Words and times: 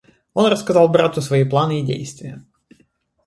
Он 0.33 0.47
рассказал 0.51 0.87
брату 0.89 1.21
свои 1.21 1.43
планы 1.47 1.81
и 1.81 1.85
действия. 1.85 2.43